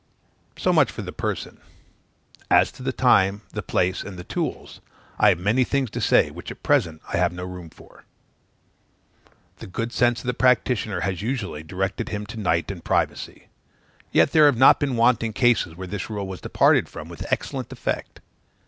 [0.57, 1.59] So much for the person.
[2.49, 4.81] As to the time, the place, and the tools,
[5.19, 8.03] I have many things to say, which at present I have no room for.
[9.57, 13.45] The good sense of the practitioner has usually directed him to night and privacy.
[14.11, 17.71] Yet there have not been wanting cases where this rule was departed from with excellent
[17.71, 18.21] effect.